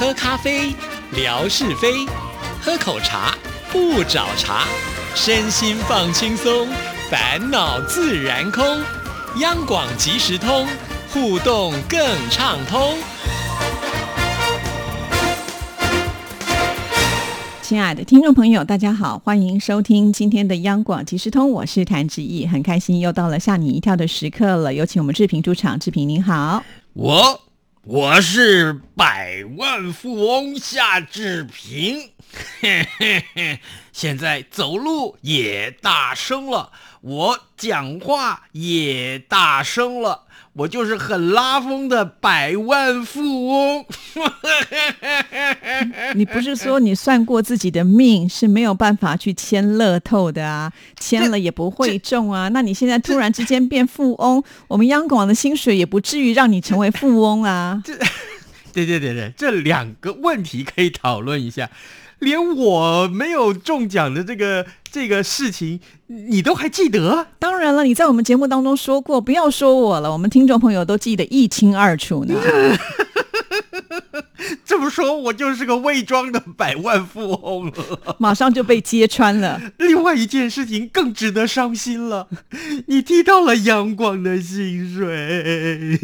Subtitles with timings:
[0.00, 0.74] 喝咖啡，
[1.12, 2.08] 聊是非；
[2.62, 3.36] 喝口茶，
[3.70, 4.64] 不找茬。
[5.14, 6.66] 身心放轻松，
[7.10, 8.64] 烦恼自然空。
[9.40, 10.66] 央广即时通，
[11.12, 12.00] 互动更
[12.30, 12.96] 畅通。
[17.60, 24.72] 亲爱的听众朋友，大家好，欢迎收听今天的央广即时通，我是谭志毅，很开心又到了吓你一跳的时刻了。
[24.72, 27.38] 有请我们志平出场，志平您好，我
[27.92, 32.12] 我是百万富翁夏志平，
[32.60, 33.58] 嘿嘿嘿，
[34.00, 36.70] 现在走路也大声了，
[37.02, 40.22] 我讲话也大声了。
[40.54, 43.84] 我就是很拉风的百万富翁。
[46.16, 50.72] 你不是说你算过自己的命是没有办法去签乐透的啊？
[50.98, 52.48] 签了也不会中啊？
[52.48, 57.82] 那你现在突然之间变富翁，我们央广的薪水也不至于让你成为富翁啊？
[57.84, 57.94] 这，
[58.72, 61.68] 对对对对，这两个问题可以讨论一下。
[62.20, 67.26] 连我没有中奖的这个这个事情，你都还记得？
[67.38, 72.34] 当然了，你在我们节目当中说过，不要说我了，我们听众朋友都记得一清二楚呢。
[74.64, 79.60] 这么说，我就是个伪装的百万富翁了，马上就被揭穿了。
[79.78, 82.28] 另外一件事情更值得伤心了，
[82.86, 85.98] 你提到了杨广的薪水，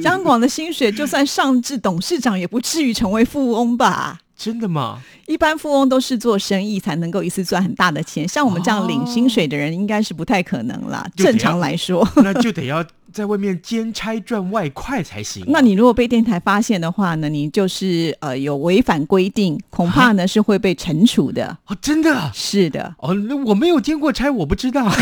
[0.02, 4.20] 杨广的薪水就算上至董事长，也不至于成为富翁吧？
[4.36, 5.00] 真的吗？
[5.26, 11.06] 一般富翁都是做生意才能够一次赚很大的钱，像我们这样领薪水的人，应该是不太可能啦。
[11.16, 15.44] 正常来说， 那就得要在外面兼差赚外快才行。
[15.46, 21.56] 那你如果被电台发现的话呢，你就是呃有违反规定，恐怕呢是会被惩处的。
[21.66, 22.94] 哦，真的是的。
[22.98, 24.90] 哦，那我没有兼过差，我不知道。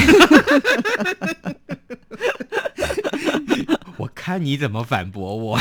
[3.99, 5.59] 我看你怎么反驳我。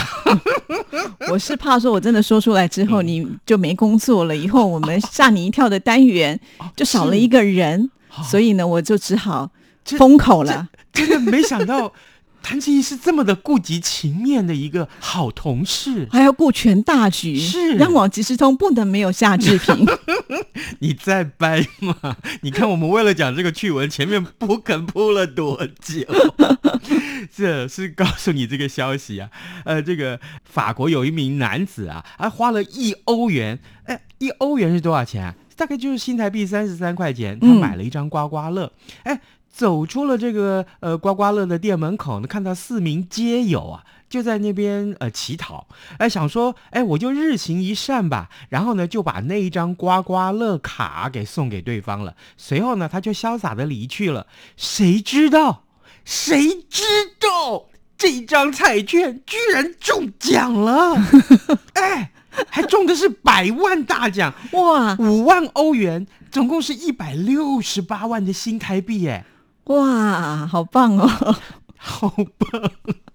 [1.31, 4.35] 我是怕说，我真的说出来之后，你就没工作了。
[4.35, 6.39] 以后我们吓你一跳的单元
[6.75, 7.89] 就少了一个人，
[8.29, 9.49] 所以呢，我就只好
[9.85, 10.67] 封口了。
[10.93, 11.91] 真的没想到，
[12.43, 17.39] 谭志毅是这么的顾及情面的一个好同事，还要顾全大局。
[17.39, 19.85] 是央广即时通不能没有夏志平。
[20.79, 22.17] 你在掰吗？
[22.41, 26.05] 你看我们为了讲这个趣闻，前面不肯铺了多久？
[27.35, 29.29] 这是告诉你这个消息啊，
[29.63, 35.35] 呃，这个法国有一名男子啊，还花了一欧元，哎，一欧元是多少钱啊？
[35.55, 38.71] 大概就是新台币三十三块钱，他买了一张刮刮乐，
[39.03, 45.67] 哎，走出了这个呃刮刮乐的店门口呢，看到四名街友啊，就在那边呃乞讨，
[45.97, 55.63] 哎，想说，哎，我就日行一善吧，然后呢，就把那一张刮刮乐卡给送给对方了，随后呢，他就潇洒的离去了，谁知道？
[56.03, 56.83] 谁知
[57.19, 60.95] 道这张彩券居然中奖了？
[61.75, 62.11] 哎，
[62.49, 64.95] 还中的是百万大奖哇！
[64.97, 69.23] 五万欧元，总共是一百六十八万的新台币，哎，
[69.65, 71.07] 哇，好棒哦，
[71.77, 72.71] 好棒！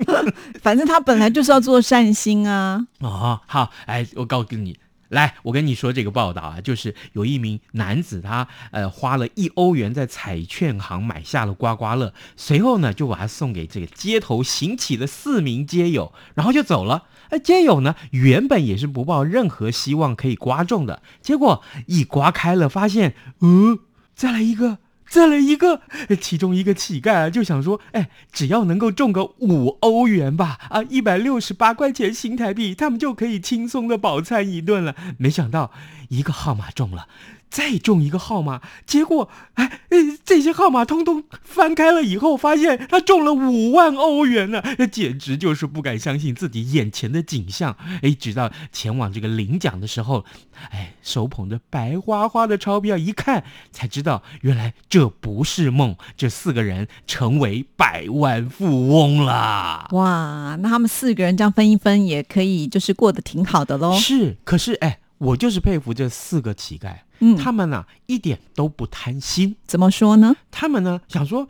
[0.63, 2.87] 反正他本来就是要做善心啊。
[3.01, 4.79] 哦，好，哎，我告诉你。
[5.09, 17.05] 来，我跟你说这个报道啊，就是有一名男子，他呃花了一欧元在彩券行买下了刮刮乐，随后呢就把它送给这个街头行乞的四名街友，然后就走了。
[17.29, 23.79] 哎，街友呢原本也是不抱任何希望可以刮中的，结果一刮开了，发现，嗯，
[24.17, 24.79] 再来一个。
[25.09, 25.81] 再来一个，
[26.21, 34.95] 其中一个乞丐啊，就想说，哎，只要能够中个五欧元吧，啊，一百六十八块钱新台币，他们就可以轻松的饱餐一顿了。
[35.19, 35.73] 没想到
[36.09, 37.09] 一个号码中了。
[37.49, 39.81] 再中一个号码，结果哎，
[40.25, 47.77] 这些号码通通翻开了以后，发现他中了五万欧元呢，简直就是不敢相信自己眼前的景象。
[48.03, 50.25] 哎，直到前往这个领奖的时候，
[50.71, 59.89] 哎，手捧着白花花的钞票，一看才知道，原来这不是梦，这四个人成为百万富翁了。
[59.93, 63.97] 哇，那他们四个人这样分一分，也可以就是过得挺好的喽。
[63.99, 64.99] 是，可是哎。
[65.19, 69.57] 我就是佩服这四个乞丐，嗯，他们呢一点都不贪心。
[69.67, 70.37] 怎么说呢？
[70.51, 71.47] 他们呢想说，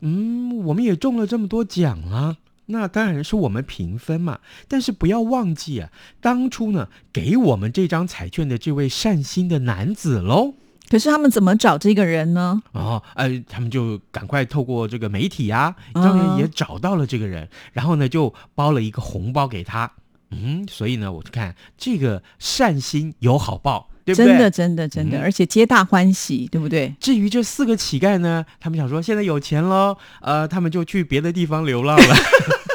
[0.00, 2.36] 嗯，我们也中了这么多奖啊，
[2.66, 4.38] 那当然是我们平分嘛。
[4.68, 10.54] 但是不要忘记啊，当初呢给我们这张彩券的这位善心的男子喽。
[10.90, 12.62] 可是他们怎么找这个人呢？
[12.72, 19.92] 哦，呃，他们就赶快透过这个媒体啊，当然也找到了这个人，然后呢就包了一个红包给他。
[20.30, 24.26] 嗯，所以呢，我就看这个善心有好报，对不对？
[24.26, 26.94] 真的，真的，真的，而且皆大欢喜，对不对？
[26.98, 32.16] 至于这四个乞丐呢，他们想说现在有钱喽，呃，他们就去别的地方流浪了。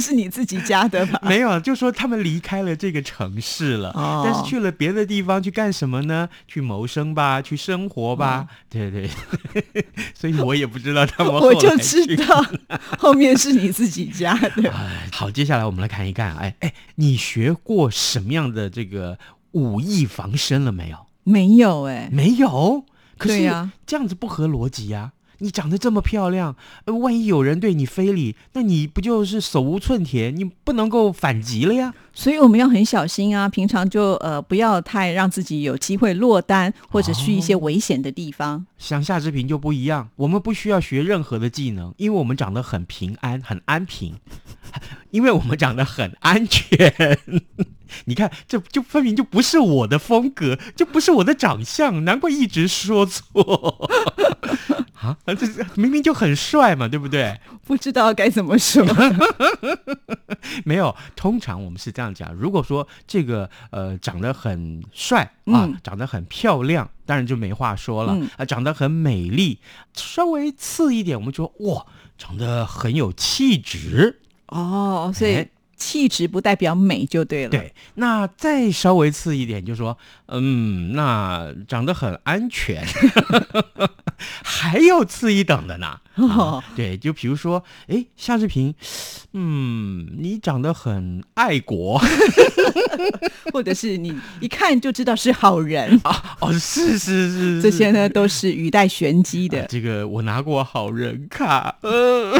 [0.00, 1.20] 是你自己家的吧？
[1.28, 6.28] 没有，就说他们离开了这个城市了，哦但是去了别的地方去干什么呢？
[6.48, 8.46] 去谋生吧，去生活吧。
[8.68, 9.10] 对对，
[10.14, 12.44] 所以我也不知道他们 我就知道
[12.98, 14.70] 后面是你自己家的。
[14.70, 19.18] 哎，好，接下来我们来看一看，哎哎，你学过什么样的这个
[19.52, 20.96] 武艺防身了没有？
[21.22, 22.84] 没有哎、没有，
[23.18, 26.54] 可是对呀这样子不合逻辑呀、你长得这么漂亮，
[26.84, 31.92] 呃，万一有人对你非礼，那你不就是手无寸铁，你不能够反击了呀？
[32.12, 38.66] 所以我们要很小心啊，平常就呃不要太让自己有机会落单，或者去一些危险的地方。
[38.78, 44.14] 像夏志平就不一样，我们不需要学任何的技能，因为我们长得很平安，很安平，
[45.10, 47.18] 因为我们长得很安全。
[48.04, 53.88] 你看，这就分明就不是我的风格，就不是我的长相，难怪一直说错
[55.00, 55.16] 啊！
[55.26, 57.40] 这这明明就很帅嘛，对不对？
[57.66, 58.84] 不知道该怎么说。
[60.64, 62.34] 没有，通常我们是这样讲。
[62.34, 68.12] 如果说这个呃长得很帅啊，嗯长得很漂亮，当然就没话说了。
[68.12, 69.58] 啊、嗯长得很美丽，
[69.94, 71.86] 稍微次一点，我们就说哇，
[72.18, 74.20] 长得很有气质。
[74.48, 75.48] 哦，所以哎
[75.80, 79.96] 气质不代表美就对了。，对，那再稍微次一点，就说
[80.26, 82.86] 嗯，那长得很安全，
[84.44, 85.98] 还有次一等的呢。
[86.28, 88.74] 哦啊对，就比如说，哎，夏志平，
[89.32, 92.00] 嗯，你长得很爱国。
[93.52, 99.62] 或者是你一看就知道是好人 啊，哦，是是是，是这些呢都是语带玄机的。
[99.62, 102.32] 啊这个我拿过好人卡，呃，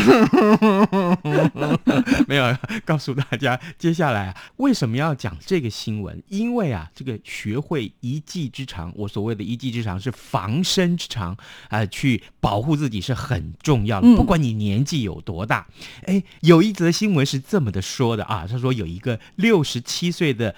[2.29, 6.23] 没有告诉大家，接下来啊，为什么要讲这个新闻？
[6.29, 11.37] 因为啊，这个学会一技之长，我所谓的一技之长是防身之长
[11.69, 15.67] 啊、去保护自己是很重要了，嗯不管你年纪有多大。
[16.05, 20.55] 哎，有一则新闻是这么的说的啊，他说有一个六十七岁的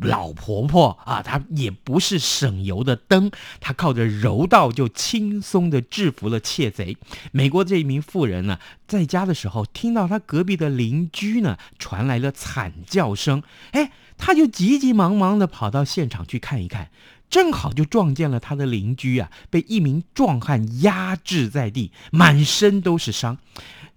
[0.00, 3.30] 老婆婆啊，她也不是省油的灯，
[3.60, 6.96] 她靠着柔道就轻松的制服了窃贼。
[7.30, 13.42] 美国这一名妇人呢，在家的时候听到她隔壁的邻居呢传来了惨叫声，
[13.72, 16.90] 哎，她就急急忙忙的跑到现场去看一看。
[17.32, 23.38] 正好就撞见了他的邻居啊，被一名壮汉压制在地，满身都是伤。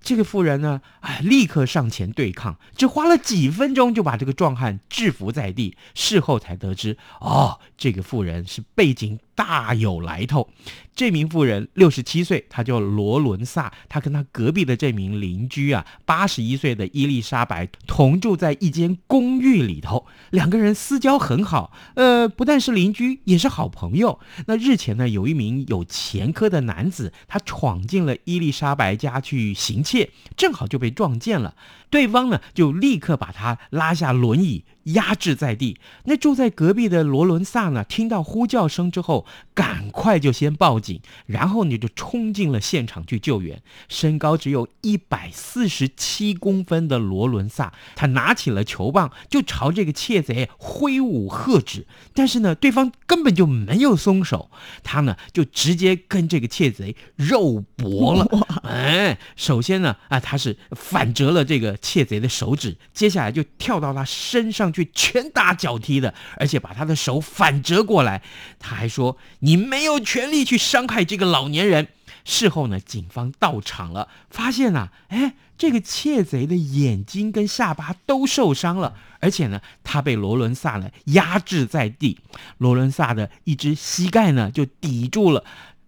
[0.02, 5.76] 这个妇人呢，哎，立刻上前对抗，只花了几分钟就把这个壮汉制服在地。
[5.94, 10.50] 事后才得知，哦，这个妇人是背景大有来头。
[10.96, 24.18] 这名妇人六十七岁，她叫罗伦萨，她跟她隔壁的这名邻居啊，八十一岁的伊丽莎白同住在一间公寓里头，两个人私交很好，呃，不但是邻居，也是好朋友。
[24.48, 31.56] 那日前呢，有一名有前科的男子，他闯进了伊丽莎白家去行窃，正好就被撞见了。
[31.96, 35.78] 对方呢，就立刻把他拉下轮椅，压制在地。
[36.04, 43.62] 那住在隔壁的罗伦萨呢，听到呼叫声之后，赶快就先报警，然后呢就冲进了现场去救援。
[43.88, 51.88] 身高只有一百四十七公分的罗伦萨，他拿起了球棒，就朝这个窃贼挥舞喝止。
[52.14, 54.52] 但是呢，对方根本就没有松手，
[54.84, 58.28] 他呢就直接跟这个窃贼肉搏了。
[58.64, 68.24] 哎，首先呢，啊，他是反折了这个窃贼的手指，接下来就跳到他身上去拳打脚踢的，而且把他的手反折过来。
[68.58, 71.90] 他还说：“你没有权利去伤害这个老年人。”
[72.26, 82.18] 事后呢，警方到场了，发现呐、哎，这个窃贼的眼睛跟下巴都受伤了，而且呢，他被罗伦萨呢压制在地，
[82.58, 85.44] 罗伦萨的一只膝盖呢就抵住了。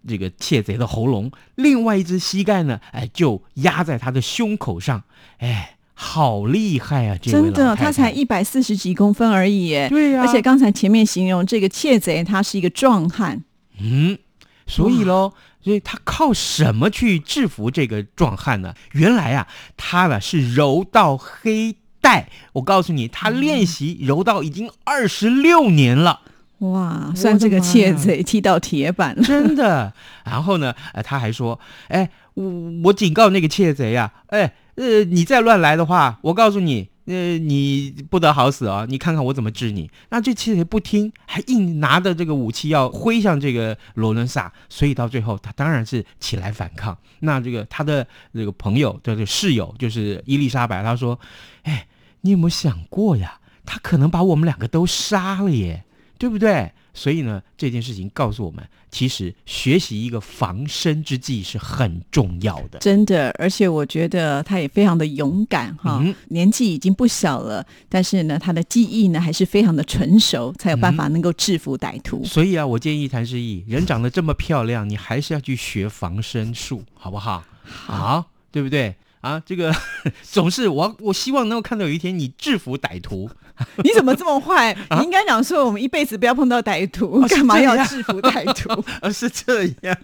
[0.06, 5.02] 这个窃贼的喉咙，另外一只膝盖呢，哎，就压在他的胸口上，
[5.38, 7.18] 哎，好厉害啊！
[7.20, 9.88] 真的，他才一百四十几公分而已耶。
[9.88, 13.42] 对呀而且刚才前面形容这个窃贼，他是一个壮汉。
[13.80, 14.16] 嗯，
[14.64, 18.74] 所以喽，所以他靠什么去制服这个壮汉呢？
[18.92, 22.30] 原来啊，他呢是柔道黑带。
[22.52, 26.20] 我告诉你，他练习柔道已经二十六年了。
[26.58, 29.22] 哇，算这个窃贼踢到铁板了。
[29.22, 29.92] 真的。
[30.24, 32.44] 然后呢，呃，他还说，哎，我
[32.84, 38.84] 我警告那个窃贼啊，哎，呃，你再乱来的话，我告诉你，呃，你不得好死哦！
[38.88, 39.88] 你看看我怎么治你。
[40.10, 46.98] 那这窃贼不听，还硬拿着这个武器要挥向这个罗伦萨，所以到最后他当然是起来反抗。
[47.20, 51.18] 那这个他的这个朋友，这个室友就是伊丽莎白，她说，
[51.62, 51.86] 哎，
[52.22, 53.38] 你有没有想过呀？
[53.64, 55.84] 他可能把我们两个都杀了耶。
[56.18, 56.72] 对不对？
[56.92, 62.78] 所以呢，这件事情告诉我们，其实学习一个防身之计是很重要的。
[62.80, 72.24] 真的，而且我觉得他也非常的勇敢哈，嗯年纪已经不小了，但是呢，他的技艺呢还是非常的成熟，才有办法能够制服歹徒。
[72.24, 77.44] 所以啊，我建议谭志毅，人长得这么漂亮，你还是要去学防身术，好不好？
[77.62, 78.96] 好，对不对？
[79.20, 79.74] 啊，这个
[80.22, 83.28] 总是我我希望能够看到有一天你制服歹徒，
[83.84, 84.76] 你怎么这么坏？
[84.98, 88.84] 你应该讲说，我们一辈子不要碰到歹徒，干嘛要制服歹徒？
[89.00, 89.96] 而 是这样，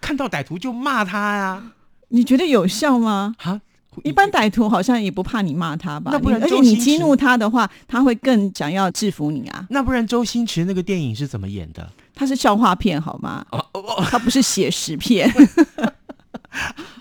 [0.00, 1.62] 看到歹徒就骂他呀、
[2.08, 3.34] 你觉得有效吗？
[3.42, 3.60] 啊，
[4.02, 6.10] 一般歹徒好像也不怕你骂他吧？
[6.12, 9.66] 那不然而且你激怒他的话，他会更想要制服你啊。
[9.70, 11.88] 那不然周星驰那个电影是怎么演的？
[12.14, 13.44] 他是笑话片好吗？
[13.50, 15.32] 哦哦哦，他不是写实片。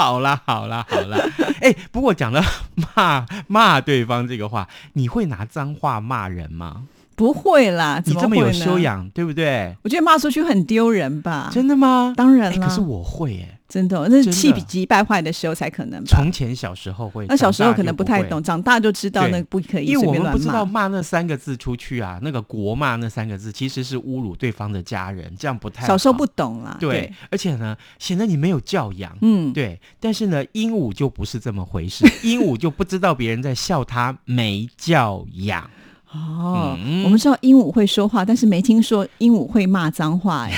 [0.03, 1.17] 好啦好啦好啦，
[1.61, 2.43] 哎，不过讲了
[2.95, 6.83] 骂骂对方这个话，你会拿脏话骂人吗？
[7.15, 9.73] 不会啦，怎你这么有修，养，对不对？
[9.83, 11.49] 我觉得骂出去很丢人吧？
[11.53, 12.13] 真的吗？
[12.17, 16.05] 当然啦，哎可是我会哎，真的，那是气急败坏的时候才可能吧。
[16.07, 20.83] 从前小时候会，那小时候可能不太懂，长大就知道那不可以因为我们不知道骂。
[20.83, 25.87] 骂那三个字出去啊，那个国骂那三个字其实是侮辱对方的家人，这样不太好。
[25.87, 29.17] 小时候不懂啦，对，而且呢，显得你没有教养。
[29.21, 35.67] 嗯，对，但是呢，鹦鹉就不是这么回事，鹦鹉就不知道别人在笑它没教养。
[36.13, 40.53] 哦，嗯我们知道鹦鹉会说话，但是没听说鹦鹉会骂脏话哎。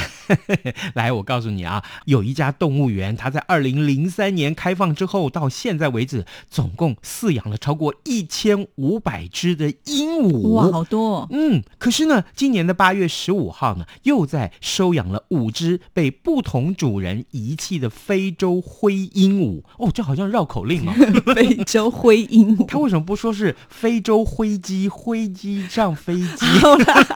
[0.96, 10.50] 来，我告诉你啊，有一家动物园，它在二零零三年开放之后，到现在为止，总共饲养了超过一千五百只的鹦鹉。
[10.50, 11.28] 哇，好多、哦！
[11.32, 19.62] 嗯，可是呢，今年的八月十五号呢，又在收养了五只被不同主人遗弃的非洲灰鹦鹉。
[19.78, 20.94] 哦，这好像绕口令哦。
[21.36, 22.66] 非洲灰鹦鹉。
[22.68, 24.90] 他为什么不说是非洲灰鸡？
[24.90, 26.46] 灰鸡上飞机？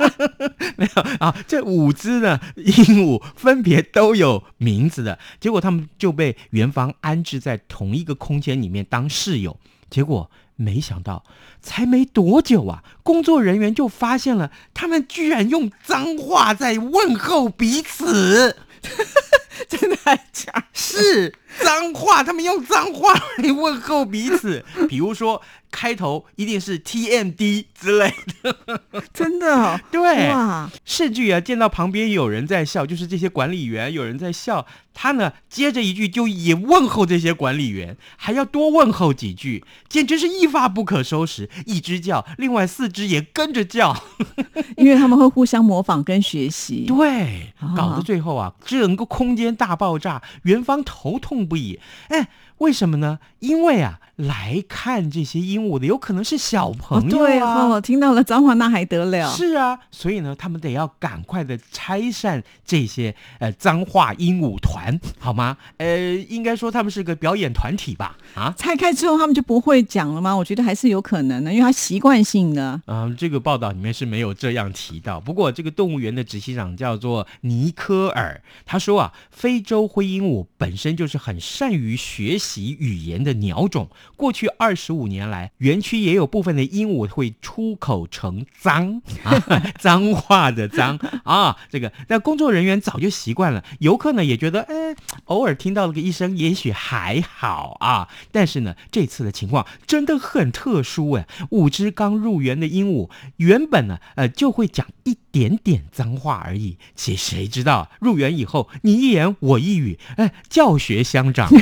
[0.77, 2.73] 没有啊，这五只呢鹦
[3.05, 9.59] 鹉分别都有名字的，结果他们就被园方安置在同一个空间里面当室友，
[9.89, 10.29] 结果。
[10.61, 11.23] 没想到，
[11.61, 18.57] 才没多久啊，工作人员就发现了，他们居然用脏话在问候彼此。
[19.69, 20.67] 真的还假？
[20.73, 25.41] 是脏话，他们用脏话来问候彼此， 比如说
[25.71, 28.81] 开头一定是 TMD 之类的，
[29.13, 29.79] 真的哦？
[29.91, 41.49] 对，哇，甚至于啊，见到旁边有人在笑，就是这些管理员有人在笑，他呢接着一句就也问候这些管理员，还要多问候几句，简直是一发不可收拾。
[41.65, 43.95] 一只叫，另外四只也跟着叫，
[44.77, 46.85] 因为他们会互相模仿跟学习。
[46.87, 51.79] 对啊，搞得最后啊，整个空间大爆炸，元芳头痛不已。
[52.09, 52.27] 哎，
[52.59, 53.19] 为什么呢？
[53.39, 57.67] 因为啊，来看这些鹦鹉的有可能是小哦，朋友对啊。
[57.67, 59.31] 哦，听到了脏话那还得了？
[59.33, 65.55] 是啊，所以呢，他们得要赶快的拆散这些呃脏话鹦鹉团，好吗？
[65.77, 68.17] 呃，应该说他们是个表演团体吧？
[68.35, 70.35] 啊，拆开之后他们就不会讲了吗？
[70.35, 72.81] 我觉得还是有可能的，因为他习惯性的。
[72.87, 75.19] 嗯，这个报道里面是没有这样提到。
[75.21, 83.87] 不过，这个动物园的执行长叫做尼科尔，他说啊，非洲灰鹦鹉本身就是很善于学习语言的鸟种。
[84.15, 89.39] 过去二十五年来，园区也有部分的鹦鹉会出口成脏 啊，
[89.79, 91.55] 脏话的脏啊。
[91.69, 98.09] 这个，那工作人员早就习惯了，游客呢也觉得，哎，偶尔听到了个一声，也许还好啊。
[98.31, 106.77] 但是呢，这次的情况真的很特殊哎，五只刚入园的鹦鹉，原本呢，呃，就会讲一点点脏话而已。
[106.95, 111.49] 其实谁知道入园以后，你一言我一语，哎，教学相长。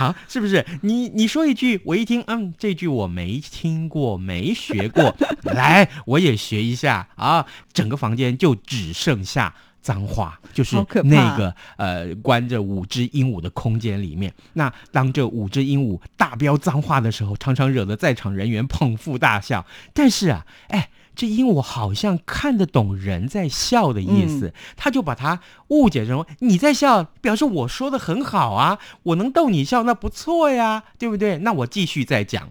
[0.00, 0.64] 好，是不是？
[0.80, 5.14] 你你说一句，我一听，嗯，这句我没听过，没学过，
[5.44, 7.44] 来，我也学一下啊！
[7.74, 9.54] 整个房间就只剩下。
[9.82, 14.30] 脏话就是那个呃，关着五只鹦鹉的空间里面。
[14.52, 19.64] 那当这五只鹦鹉大飙脏话的时候，常常惹得在场人员捧腹大笑。
[19.94, 31.38] 但是啊，哎，这鹦鹉好像看得懂人在笑的意思，他就把它误解成你在笑，表示我说的很好啊，我能逗你笑，那不错呀，对不对？
[31.38, 32.50] 那我继续再讲。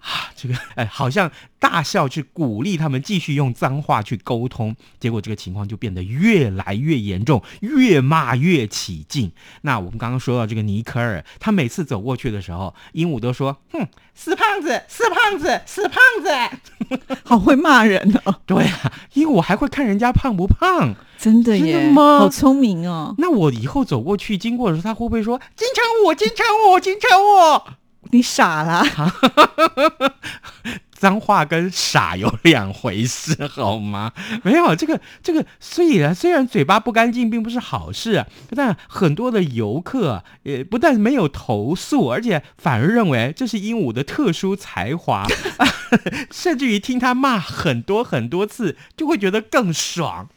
[0.00, 9.30] 啊，这个哎，好像大笑去鼓励他们继续用脏话去沟通，结果这个情况就变得越来越严重，越骂越起劲。
[9.60, 17.16] 那我们刚刚说到这个尼克尔，他每次走过去的时候，鹦鹉都说：“哼，死胖子，死胖子，死胖子。
[17.24, 20.94] 好会骂人哦，” 对啊，鹦鹉还会看人家胖不胖。
[21.16, 23.14] 真的真耶，的吗好聪明哦！
[23.18, 27.62] 那我以后走过去经过的时候，他会不会说：“金城武，金城武，金城武？”
[28.10, 28.84] 你傻啦？
[30.92, 34.12] 脏话跟傻有两回事， 好吗？
[34.44, 45.26] 没有这个这个，虽然虽然嘴巴不干净，并不是好事，但很多的游客也不但没有投诉，而且反而认为这是鹦鹉的特殊才华，
[46.30, 50.28] 甚至于听他骂很多很多次，就会觉得更爽。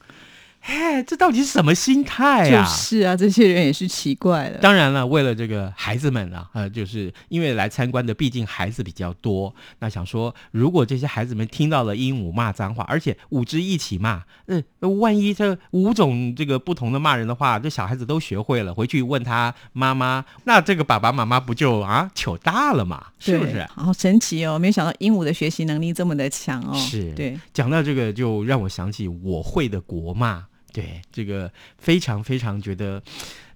[0.67, 2.65] 哎，这到底是什么心态就啊？
[2.65, 4.57] 是啊，这些人也是奇怪了。
[4.57, 23.05] 当然了，为了这个孩子们啊，呃，就是因为来参观的毕竟孩子比较多，那想说，如果这些孩子们听到了鹦鹉骂脏话，而且五只一起骂，呃，万一这五种这个不同的骂人的话，这小孩子都学会了，回去问他妈妈，那这个爸爸妈妈不就啊糗大了嘛？
[23.19, 23.63] 是不是？
[23.75, 24.57] 好神奇哦！
[24.57, 26.73] 没想到鹦鹉的学习能力这么的强哦。
[26.75, 30.43] 是对，讲到这个，就让我想起我会的国骂，
[30.75, 33.01] 对这个非常非常觉得。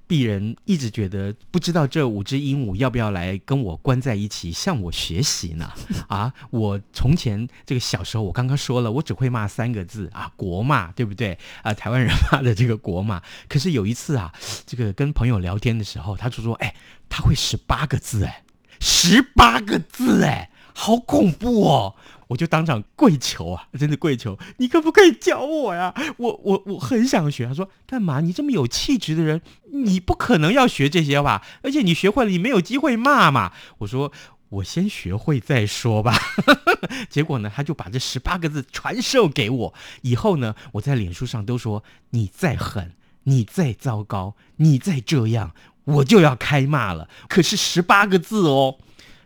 [0.10, 5.72] 鄙人一直觉得不知道这五只鹦鹉要不要来跟我关在一起向我学习呢？
[6.10, 11.38] 啊，我从前这个小时候，我刚刚说了，我只会骂三个字啊，国骂，对不对？
[11.62, 13.22] 啊，台湾人骂的这个国骂。
[13.48, 14.34] 可是有一次啊，
[14.66, 16.74] 这个跟朋友聊天的时候，他就说，哎，
[17.08, 18.44] 他会十八个字，哎，
[18.80, 21.96] 十八个字，哎，好恐怖哦！
[22.28, 25.94] 我就当场跪求啊，真的跪求，你可不可以教我呀？
[26.18, 27.48] 我我我很想学。
[27.48, 28.22] 他说干嘛？
[28.22, 31.44] 你这么有气质的人，你不可能要学这些吧？
[31.64, 33.52] 而且你学会了，你没有机会骂嘛。
[33.80, 34.12] 我说
[34.50, 36.16] 我先学会再说吧。
[37.10, 39.74] 结果呢，他就把这十八个字传授给我。
[40.04, 47.10] 以后呢，我在脸书上都说你再狠，你再糟糕，你再这样，我就要开骂了。
[47.28, 48.78] 可是十八个字哦，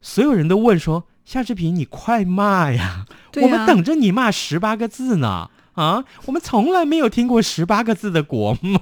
[0.02, 1.06] 所有人都问说。
[1.26, 2.84] 夏志平，你快骂呀！
[2.84, 3.08] 啊
[3.42, 5.50] 我们等着你骂十八个字呢。
[5.74, 8.80] 啊，我们从来没有听过十八个字的国骂，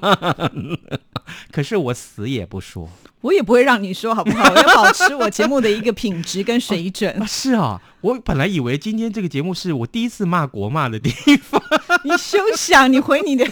[1.50, 2.90] 可是我死也不说。
[3.22, 4.44] 我也不会让你说好不好？
[4.52, 7.26] 我要保持我节目的一个品质跟水准啊，。
[7.26, 11.62] 是啊，我本来以为今天这个节目是我第一次骂国骂的地方。
[12.04, 13.46] 你休想，你回你的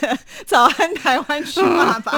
[0.46, 2.12] 早安台湾去骂吧。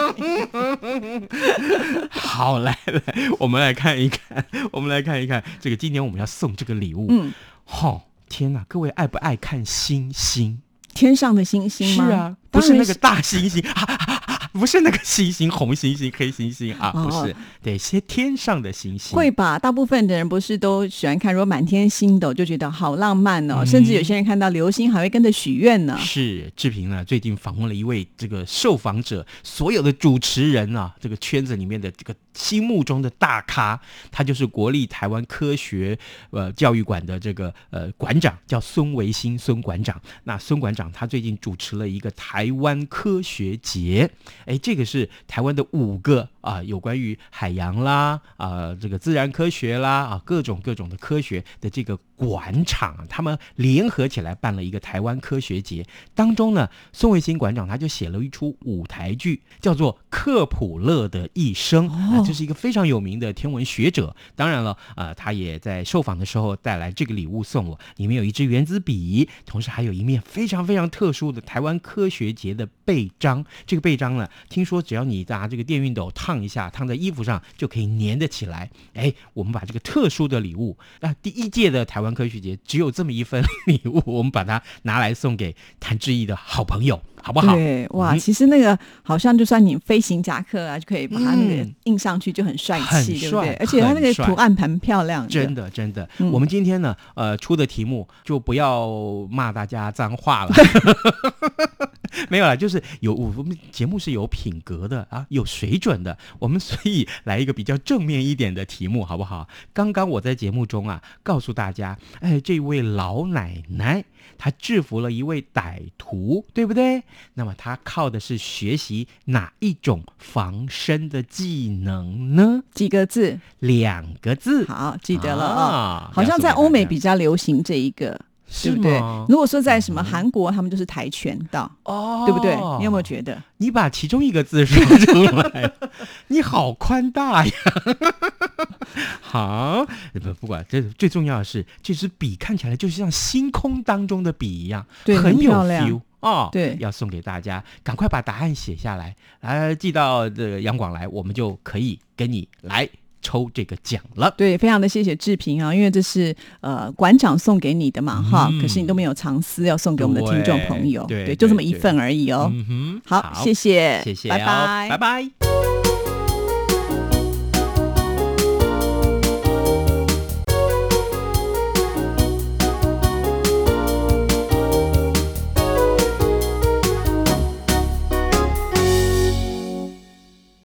[2.12, 3.02] 好，来来，
[3.40, 7.08] 我们来看一看，我们来看一看这个今年我们要送这个礼物。
[7.10, 7.34] 嗯，
[7.66, 10.60] 吼、天哪，各位爱不爱看星星？
[10.94, 12.05] 天上的星星吗？
[12.05, 19.16] 是啊，不是那个大猩猩，啊啊啊啊 不是那个星星，红星星、黑星星啊，哦不是，对，些天上的星星。
[19.16, 19.57] 会吧？
[19.57, 25.98] 大部分的人不是都喜欢看，如果满天星斗就觉得好浪漫哦，嗯甚至有些人看到流星还会跟着许愿呢。
[26.00, 33.79] 是志平呢，最近访问了一位这个受访者，所有的主持人啊，这个圈子里面的这个心目中的大咖，
[34.11, 35.98] 他就是国立台湾科学
[36.31, 40.00] 呃教育馆的这个呃馆长，叫孙维新孙馆长。
[40.25, 44.09] 那孙馆长他最近主持了一个台湾科学节，
[44.46, 55.84] 哎，这个是台湾的五个啊、有关于海洋啦啊、这个自然科学啦啊各种各种的科学的这个馆长，他们联合起来办了一个台湾科学节。
[56.14, 64.16] 当中呢，宋卫星馆长他就写了一出舞台剧，叫做《克普勒的一生》啊，这是一个非常有名的天文学者。
[64.36, 73.44] 当然了，呃，他也在受访的时候带来这个礼物送我，里面有一支原子笔，同时还有一面非常非常特殊的台湾科学节的背章。
[73.66, 78.70] 这个背章呢，听说只要你拿这个电熨斗烫一下，烫在衣服上就可以粘得起来。
[78.94, 87.56] 哎，我们把这个特殊的礼物，那、第一届的台湾科学节只有这么一份 礼物， 我们把它拿来送给谭志毅的好朋友，好不好？
[87.56, 91.76] 对，哇，嗯其实那个好像就算你飞行夹克啊，就可以把它那个嗯。
[91.86, 93.54] 印上去，就很帅很气，对不对？
[93.56, 96.32] 而且它那个图案很漂亮的，真的，真的，嗯。
[96.32, 98.90] 我们今天呢，呃，出的题目就不要
[99.30, 100.52] 骂大家脏话了，
[102.30, 109.48] 没有啦，就是有我们节目是有品格的啊，有水准的，我们所以来一个比较正面一点的题目，好不好？
[109.74, 114.04] 刚刚我在节目中啊，告诉大家，哎，这位老奶奶
[114.38, 117.04] 她制服了一位歹徒，对不对？
[117.34, 122.64] 那么她靠的是学习哪一种防身的技能呢？
[122.74, 128.20] 几个字，两个字，好，记得了啊、啊好像在欧美比较流行这一个，
[128.64, 129.03] 对不对是？
[129.29, 132.55] 如果说在什么韩国，他们就是跆拳道，哦对不对？
[132.79, 133.42] 你有没有觉得？
[133.57, 135.72] 你把其中一个字说出来，
[136.27, 137.51] 你好宽大呀！
[139.22, 146.50] 好，不不管，这最重要的是，这支笔看起来就像星空当中的笔一样，对很有 feel 哦。
[146.51, 152.87] 对要送给大家，赶快把答案写下来，来寄到这个杨广来，我们就可以跟你来
[153.22, 154.34] 抽这个奖了。
[154.38, 162.51] 对，非常的谢谢志平啊，因为这是呃馆长送给你的嘛，哈、嗯可是你都没有藏私，要送给我们的听众朋友，对对就这么一份而已哦。
[162.53, 165.71] 嗯哼，好，谢谢，谢谢、哦，拜拜，拜拜。